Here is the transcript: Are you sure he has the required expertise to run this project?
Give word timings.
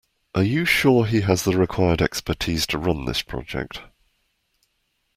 Are 0.33 0.41
you 0.41 0.65
sure 0.65 1.05
he 1.05 1.21
has 1.21 1.43
the 1.43 1.55
required 1.55 2.01
expertise 2.01 2.65
to 2.65 2.79
run 2.79 3.05
this 3.05 3.21
project? 3.21 3.81